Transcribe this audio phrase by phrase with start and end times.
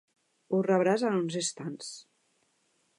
[0.57, 1.95] Ho rebràs en uns instants.